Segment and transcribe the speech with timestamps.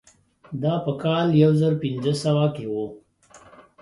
[0.61, 2.85] دا په کال یو زر پنځه سوه کې وه.